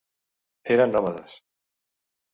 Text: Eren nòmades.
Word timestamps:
Eren 0.75 0.95
nòmades. 0.95 1.37